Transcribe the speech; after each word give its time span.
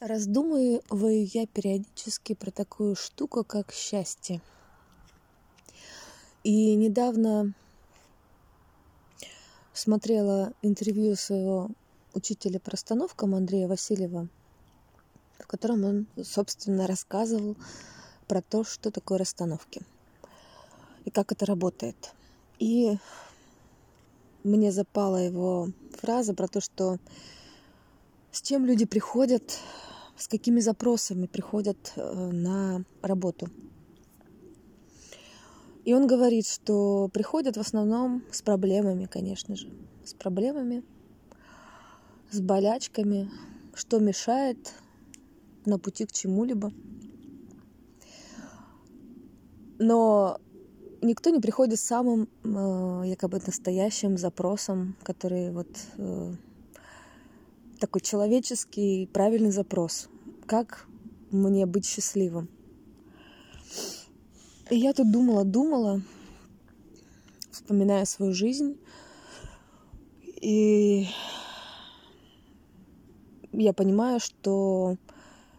Раздумываю 0.00 1.26
я 1.32 1.46
периодически 1.46 2.34
про 2.34 2.50
такую 2.50 2.96
штуку, 2.96 3.44
как 3.44 3.72
счастье. 3.72 4.42
И 6.44 6.74
недавно 6.74 7.54
смотрела 9.72 10.52
интервью 10.60 11.16
своего 11.16 11.70
учителя 12.12 12.60
по 12.60 12.72
расстановкам 12.72 13.34
Андрея 13.34 13.68
Васильева, 13.68 14.28
в 15.38 15.46
котором 15.46 15.84
он, 15.84 16.06
собственно, 16.22 16.86
рассказывал 16.86 17.56
про 18.28 18.42
то, 18.42 18.64
что 18.64 18.90
такое 18.90 19.16
расстановки 19.16 19.80
и 21.06 21.10
как 21.10 21.32
это 21.32 21.46
работает. 21.46 22.12
И 22.58 22.98
мне 24.44 24.72
запала 24.72 25.16
его 25.16 25.70
фраза 25.94 26.34
про 26.34 26.48
то, 26.48 26.60
что 26.60 26.98
с 28.30 28.42
чем 28.42 28.66
люди 28.66 28.84
приходят 28.84 29.58
с 30.16 30.28
какими 30.28 30.60
запросами 30.60 31.26
приходят 31.26 31.92
э, 31.96 32.30
на 32.30 32.84
работу. 33.02 33.48
И 35.84 35.94
он 35.94 36.06
говорит, 36.06 36.48
что 36.48 37.08
приходят 37.12 37.56
в 37.56 37.60
основном 37.60 38.24
с 38.32 38.42
проблемами, 38.42 39.06
конечно 39.06 39.54
же, 39.54 39.70
с 40.04 40.14
проблемами, 40.14 40.82
с 42.30 42.40
болячками, 42.40 43.30
что 43.74 44.00
мешает 44.00 44.74
на 45.64 45.78
пути 45.78 46.06
к 46.06 46.12
чему-либо. 46.12 46.72
Но 49.78 50.40
никто 51.02 51.30
не 51.30 51.40
приходит 51.40 51.78
с 51.78 51.84
самым 51.84 52.28
э, 52.42 53.02
якобы 53.06 53.40
настоящим 53.46 54.16
запросом, 54.16 54.96
который 55.02 55.52
вот 55.52 55.68
э, 55.98 56.34
такой 57.78 58.00
человеческий 58.00 59.06
правильный 59.12 59.50
запрос. 59.50 60.08
Как 60.46 60.86
мне 61.30 61.66
быть 61.66 61.86
счастливым? 61.86 62.48
И 64.70 64.76
я 64.76 64.92
тут 64.92 65.10
думала, 65.12 65.44
думала, 65.44 66.02
вспоминая 67.50 68.04
свою 68.04 68.32
жизнь. 68.32 68.78
И 70.40 71.06
я 73.52 73.72
понимаю, 73.72 74.20
что 74.20 74.96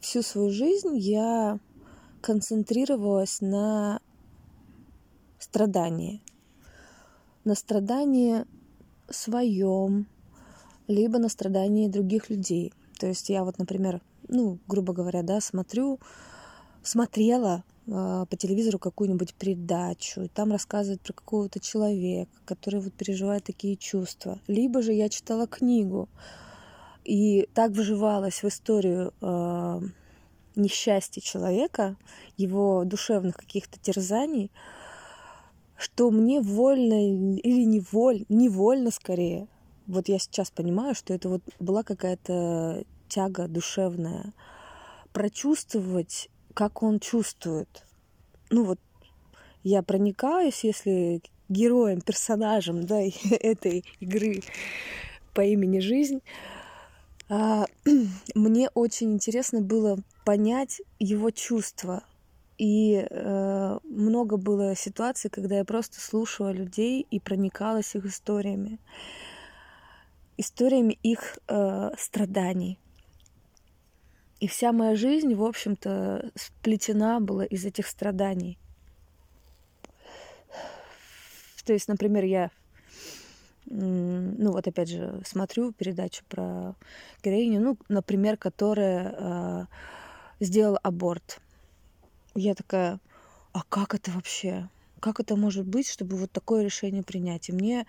всю 0.00 0.22
свою 0.22 0.50
жизнь 0.50 0.96
я 0.96 1.58
концентрировалась 2.20 3.40
на 3.40 4.00
страдании. 5.38 6.22
На 7.44 7.54
страдании 7.54 8.44
своем, 9.08 10.06
либо 10.90 11.18
на 11.18 11.28
страдании 11.28 11.88
других 11.88 12.28
людей. 12.30 12.72
То 12.98 13.06
есть 13.06 13.30
я 13.30 13.44
вот, 13.44 13.58
например, 13.58 14.00
ну, 14.28 14.58
грубо 14.66 14.92
говоря, 14.92 15.22
да, 15.22 15.40
смотрю, 15.40 15.98
смотрела 16.82 17.64
э, 17.86 18.26
по 18.28 18.36
телевизору 18.36 18.78
какую-нибудь 18.78 19.34
передачу, 19.34 20.22
и 20.22 20.28
там 20.28 20.52
рассказывают 20.52 21.00
про 21.00 21.12
какого-то 21.12 21.60
человека, 21.60 22.30
который 22.44 22.80
вот 22.80 22.92
переживает 22.92 23.44
такие 23.44 23.76
чувства. 23.76 24.38
Либо 24.46 24.82
же 24.82 24.92
я 24.92 25.08
читала 25.08 25.46
книгу 25.46 26.08
и 27.04 27.48
так 27.54 27.70
вживалась 27.70 28.42
в 28.42 28.48
историю 28.48 29.14
э, 29.20 29.80
несчастья 30.56 31.20
человека, 31.20 31.96
его 32.36 32.84
душевных 32.84 33.36
каких-то 33.36 33.78
терзаний, 33.78 34.50
что 35.76 36.10
мне 36.10 36.40
вольно 36.40 37.08
или 37.38 37.64
невольно, 37.64 38.26
невольно 38.28 38.90
скорее, 38.90 39.48
вот 39.90 40.08
я 40.08 40.18
сейчас 40.18 40.50
понимаю, 40.50 40.94
что 40.94 41.12
это 41.12 41.28
вот 41.28 41.42
была 41.58 41.82
какая-то 41.82 42.84
тяга 43.08 43.48
душевная, 43.48 44.32
прочувствовать, 45.12 46.30
как 46.54 46.82
он 46.82 47.00
чувствует. 47.00 47.84
Ну 48.50 48.64
вот 48.64 48.78
я 49.62 49.82
проникаюсь, 49.82 50.64
если 50.64 51.20
героем, 51.48 52.00
персонажем 52.00 52.86
да, 52.86 53.00
этой 53.40 53.84
игры 53.98 54.42
по 55.34 55.42
имени 55.42 55.80
Жизнь, 55.80 56.22
а, 57.28 57.66
мне 58.34 58.70
очень 58.74 59.12
интересно 59.12 59.60
было 59.60 59.98
понять 60.24 60.80
его 60.98 61.30
чувства. 61.30 62.04
И 62.58 63.06
э, 63.08 63.78
много 63.84 64.36
было 64.36 64.76
ситуаций, 64.76 65.30
когда 65.30 65.56
я 65.56 65.64
просто 65.64 65.98
слушала 65.98 66.52
людей 66.52 67.06
и 67.10 67.18
проникалась 67.18 67.94
их 67.94 68.04
историями 68.04 68.78
историями 70.40 70.98
их 71.02 71.38
э, 71.48 71.90
страданий. 71.98 72.78
И 74.40 74.48
вся 74.48 74.72
моя 74.72 74.96
жизнь, 74.96 75.34
в 75.34 75.44
общем-то, 75.44 76.30
сплетена 76.34 77.20
была 77.20 77.44
из 77.44 77.66
этих 77.66 77.86
страданий. 77.86 78.58
То 81.66 81.74
есть, 81.74 81.88
например, 81.88 82.24
я, 82.24 82.50
ну 83.66 84.50
вот 84.52 84.66
опять 84.66 84.88
же, 84.88 85.20
смотрю 85.26 85.72
передачу 85.72 86.24
про 86.26 86.74
героиню, 87.22 87.60
ну, 87.60 87.78
например, 87.88 88.38
которая 88.38 89.14
э, 89.16 89.66
сделала 90.40 90.78
аборт. 90.78 91.38
Я 92.34 92.54
такая, 92.54 92.98
а 93.52 93.62
как 93.68 93.94
это 93.94 94.10
вообще? 94.10 94.70
Как 95.00 95.20
это 95.20 95.36
может 95.36 95.66
быть, 95.66 95.88
чтобы 95.88 96.16
вот 96.16 96.32
такое 96.32 96.64
решение 96.64 97.02
принять? 97.02 97.50
И 97.50 97.52
мне 97.52 97.86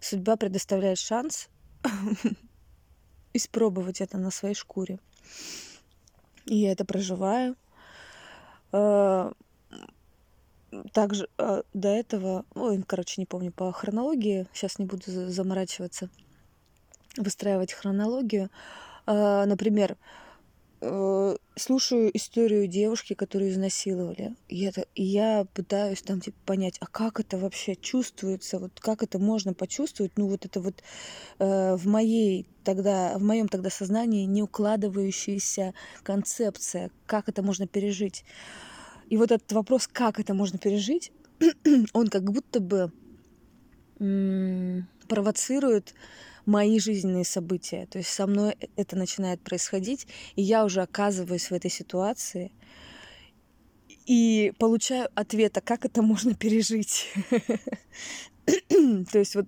судьба 0.00 0.36
предоставляет 0.36 0.98
шанс 0.98 1.48
испробовать 3.34 4.00
это 4.00 4.18
на 4.18 4.30
своей 4.30 4.54
шкуре. 4.54 4.98
И 6.46 6.56
я 6.56 6.72
это 6.72 6.84
проживаю. 6.84 7.56
А, 8.72 9.32
также 10.92 11.28
а, 11.38 11.62
до 11.72 11.88
этого, 11.88 12.44
ой, 12.54 12.82
короче, 12.86 13.20
не 13.20 13.26
помню 13.26 13.52
по 13.52 13.70
хронологии, 13.72 14.46
сейчас 14.52 14.78
не 14.78 14.84
буду 14.84 15.02
заморачиваться, 15.06 16.08
выстраивать 17.16 17.72
хронологию. 17.72 18.50
А, 19.06 19.46
например, 19.46 19.96
Э, 20.86 21.36
слушаю 21.56 22.14
историю 22.14 22.66
девушки, 22.66 23.14
которую 23.14 23.50
изнасиловали. 23.50 24.36
И, 24.48 24.64
это, 24.64 24.84
и 24.94 25.02
я 25.02 25.46
пытаюсь 25.54 26.02
там 26.02 26.20
типа 26.20 26.36
понять, 26.44 26.76
а 26.80 26.86
как 26.86 27.20
это 27.20 27.38
вообще 27.38 27.74
чувствуется, 27.74 28.58
вот 28.58 28.78
как 28.80 29.02
это 29.02 29.18
можно 29.18 29.54
почувствовать, 29.54 30.12
ну 30.16 30.28
вот 30.28 30.44
это 30.44 30.60
вот 30.60 30.82
э, 31.38 31.76
в 31.76 31.86
моей 31.86 32.46
тогда, 32.64 33.16
в 33.16 33.22
моем 33.22 33.48
тогда 33.48 33.70
сознании 33.70 34.26
не 34.26 34.42
укладывающаяся 34.42 35.72
концепция, 36.02 36.90
как 37.06 37.30
это 37.30 37.42
можно 37.42 37.66
пережить. 37.66 38.24
И 39.08 39.16
вот 39.16 39.32
этот 39.32 39.50
вопрос, 39.52 39.88
как 39.90 40.20
это 40.20 40.34
можно 40.34 40.58
пережить, 40.58 41.12
он 41.94 42.08
как 42.08 42.24
будто 42.24 42.60
бы 42.60 42.92
провоцирует 45.08 45.94
мои 46.46 46.78
жизненные 46.78 47.24
события. 47.24 47.86
То 47.86 47.98
есть 47.98 48.10
со 48.10 48.26
мной 48.26 48.56
это 48.76 48.96
начинает 48.96 49.40
происходить, 49.40 50.06
и 50.36 50.42
я 50.42 50.64
уже 50.64 50.82
оказываюсь 50.82 51.50
в 51.50 51.54
этой 51.54 51.70
ситуации 51.70 52.52
и 54.06 54.52
получаю 54.58 55.08
ответ, 55.14 55.56
а 55.56 55.60
как 55.60 55.84
это 55.84 56.02
можно 56.02 56.34
пережить. 56.34 57.12
То 58.46 59.18
есть 59.18 59.34
вот 59.34 59.46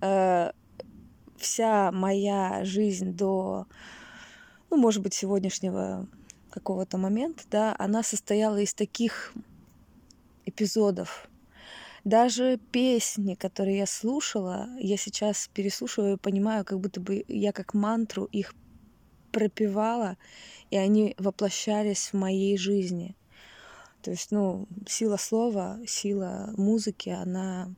э, 0.00 0.52
вся 1.36 1.92
моя 1.92 2.64
жизнь 2.64 3.12
до, 3.12 3.66
ну, 4.70 4.76
может 4.76 5.02
быть, 5.02 5.14
сегодняшнего 5.14 6.06
какого-то 6.50 6.96
момента, 6.96 7.44
да, 7.50 7.74
она 7.78 8.02
состояла 8.02 8.58
из 8.58 8.72
таких 8.72 9.34
эпизодов, 10.44 11.28
даже 12.06 12.58
песни, 12.70 13.34
которые 13.34 13.78
я 13.78 13.86
слушала, 13.86 14.68
я 14.78 14.96
сейчас 14.96 15.50
переслушиваю 15.52 16.14
и 16.14 16.20
понимаю, 16.20 16.64
как 16.64 16.78
будто 16.78 17.00
бы 17.00 17.24
я 17.26 17.52
как 17.52 17.74
мантру 17.74 18.26
их 18.26 18.54
пропевала, 19.32 20.16
и 20.70 20.76
они 20.76 21.16
воплощались 21.18 22.10
в 22.10 22.14
моей 22.14 22.56
жизни. 22.56 23.16
То 24.02 24.12
есть, 24.12 24.30
ну, 24.30 24.68
сила 24.86 25.16
слова, 25.16 25.80
сила 25.84 26.54
музыки, 26.56 27.08
она... 27.08 27.74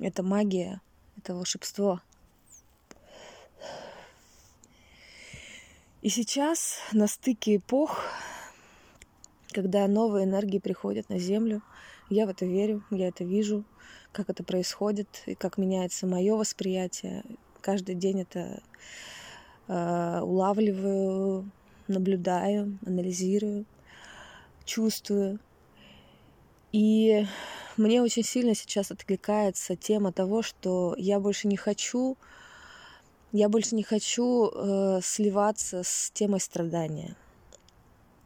Это 0.00 0.24
магия, 0.24 0.80
это 1.16 1.36
волшебство. 1.36 2.00
И 6.02 6.08
сейчас 6.08 6.80
на 6.90 7.06
стыке 7.06 7.56
эпох, 7.56 8.00
когда 9.54 9.86
новые 9.86 10.24
энергии 10.26 10.58
приходят 10.58 11.08
на 11.08 11.18
Землю— 11.18 11.62
я 12.10 12.26
в 12.26 12.28
это 12.28 12.44
верю, 12.44 12.84
я 12.90 13.08
это 13.08 13.24
вижу, 13.24 13.64
как 14.12 14.28
это 14.28 14.44
происходит 14.44 15.08
и 15.26 15.34
как 15.34 15.56
меняется 15.56 16.06
мое 16.06 16.36
восприятие. 16.36 17.24
Каждый 17.60 17.94
день 17.94 18.20
это 18.20 18.62
э, 19.68 20.20
улавливаю, 20.20 21.50
наблюдаю, 21.88 22.78
анализирую, 22.84 23.64
чувствую. 24.66 25.40
И 26.72 27.26
мне 27.78 28.02
очень 28.02 28.22
сильно 28.22 28.54
сейчас 28.54 28.90
откликается 28.90 29.76
тема 29.76 30.12
того, 30.12 30.42
что 30.42 30.94
я 30.98 31.20
больше 31.20 31.48
не 31.48 31.56
хочу, 31.56 32.18
я 33.32 33.48
больше 33.48 33.74
не 33.74 33.82
хочу 33.82 34.50
э, 34.50 35.00
сливаться 35.02 35.82
с 35.82 36.10
темой 36.12 36.40
страдания. 36.40 37.16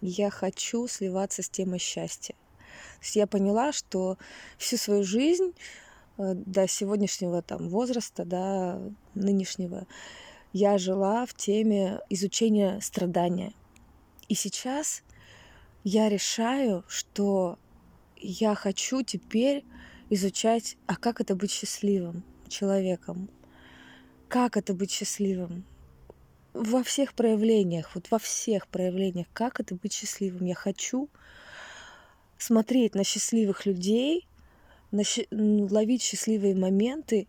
Я 0.01 0.31
хочу 0.31 0.87
сливаться 0.89 1.43
с 1.43 1.49
темой 1.49 1.79
счастья. 1.79 2.35
То 2.99 3.05
есть 3.05 3.17
я 3.17 3.27
поняла, 3.27 3.73
что 3.73 4.19
всю 4.59 4.77
свою 4.77 5.05
жизнь 5.05 5.55
э, 6.19 6.35
до 6.35 6.67
сегодняшнего 6.69 7.43
там 7.43 7.69
возраста, 7.69 8.25
да, 8.25 8.81
нынешнего, 9.15 9.87
я 10.53 10.79
жила 10.79 11.27
в 11.27 11.35
теме 11.35 12.01
изучения 12.11 12.81
страдания. 12.81 13.53
И 14.29 14.35
сейчас 14.35 15.03
я 15.85 16.09
решаю, 16.09 16.85
что 16.89 17.59
я 18.17 18.55
хочу 18.55 19.03
теперь 19.03 19.65
изучать, 20.11 20.77
а 20.87 20.97
как 20.97 21.21
это 21.21 21.35
быть 21.35 21.51
счастливым 21.51 22.25
человеком, 22.49 23.29
как 24.29 24.57
это 24.57 24.75
быть 24.75 24.91
счастливым 24.91 25.65
во 26.55 26.83
всех 26.83 27.15
проявлениях, 27.15 27.95
вот 27.95 28.11
во 28.11 28.19
всех 28.19 28.69
проявлениях, 28.69 29.27
как 29.33 29.61
это 29.61 29.75
быть 29.75 29.93
счастливым. 29.93 30.45
Я 30.47 30.55
хочу 30.55 31.09
смотреть 32.39 32.95
на 32.95 33.05
счастливых 33.05 33.67
людей, 33.67 34.27
на, 34.91 35.03
ловить 35.31 36.03
счастливые 36.03 36.55
моменты 36.55 37.27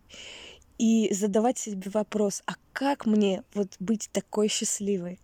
и 0.78 1.12
задавать 1.12 1.58
себе 1.58 1.90
вопрос, 1.90 2.42
а 2.46 2.54
как 2.72 3.06
мне 3.06 3.42
вот 3.54 3.74
быть 3.78 4.08
такой 4.12 4.48
счастливой? 4.48 5.20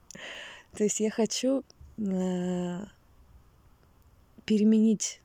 То 0.76 0.84
есть 0.84 1.00
я 1.00 1.10
хочу 1.10 1.62
э, 1.98 2.84
переменить 4.44 5.20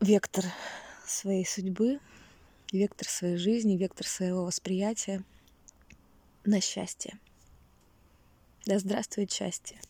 вектор 0.00 0.44
своей 1.06 1.46
судьбы, 1.46 2.00
вектор 2.72 3.08
своей 3.08 3.36
жизни, 3.36 3.76
вектор 3.76 4.06
своего 4.06 4.44
восприятия 4.44 5.24
на 6.46 6.60
счастье. 6.60 7.18
Да 8.66 8.78
здравствует 8.78 9.32
счастье! 9.32 9.80